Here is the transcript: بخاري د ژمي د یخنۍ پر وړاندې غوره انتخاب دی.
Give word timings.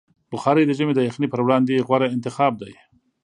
بخاري 0.31 0.63
د 0.65 0.71
ژمي 0.77 0.93
د 0.95 1.01
یخنۍ 1.07 1.27
پر 1.31 1.41
وړاندې 1.43 1.83
غوره 1.87 2.07
انتخاب 2.15 2.53
دی. 2.61 2.73